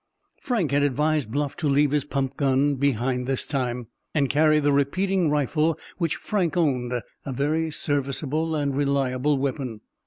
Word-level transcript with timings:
Frank 0.41 0.71
had 0.71 0.81
advised 0.81 1.29
Bluff 1.31 1.55
to 1.57 1.69
leave 1.69 1.91
his 1.91 2.05
pump 2.05 2.35
gun 2.35 2.73
behind 2.73 3.27
this 3.27 3.45
time, 3.45 3.85
and 4.15 4.31
carry 4.31 4.59
the 4.59 4.71
repeating 4.73 5.29
rifle 5.29 5.77
which 5.99 6.15
Frank 6.15 6.57
owned, 6.57 6.91
a 7.23 7.31
very 7.31 7.69
serviceable 7.69 8.55
and 8.55 8.75
reliable 8.75 9.37
weapon. 9.37 9.81